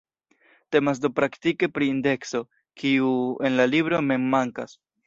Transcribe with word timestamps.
Temas 0.75 1.01
do 1.03 1.11
praktike 1.17 1.69
pri 1.75 1.91
indekso, 1.97 2.43
kiu 2.83 3.15
en 3.49 3.63
la 3.63 3.71
libro 3.77 4.05
mem 4.11 4.29
mankas. 4.37 4.81